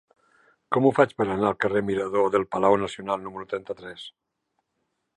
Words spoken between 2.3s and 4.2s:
del Palau Nacional número trenta-tres?